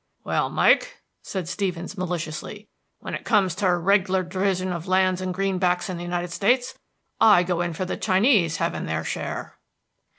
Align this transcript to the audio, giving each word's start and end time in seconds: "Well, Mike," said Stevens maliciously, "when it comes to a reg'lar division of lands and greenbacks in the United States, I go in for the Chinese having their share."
"Well, 0.23 0.49
Mike," 0.49 1.03
said 1.21 1.47
Stevens 1.47 1.95
maliciously, 1.95 2.67
"when 3.01 3.13
it 3.13 3.23
comes 3.23 3.53
to 3.53 3.67
a 3.67 3.77
reg'lar 3.77 4.23
division 4.23 4.73
of 4.73 4.87
lands 4.87 5.21
and 5.21 5.31
greenbacks 5.31 5.91
in 5.91 5.97
the 5.97 6.03
United 6.03 6.31
States, 6.31 6.73
I 7.19 7.43
go 7.43 7.61
in 7.61 7.73
for 7.73 7.85
the 7.85 7.97
Chinese 7.97 8.57
having 8.57 8.87
their 8.87 9.03
share." 9.03 9.59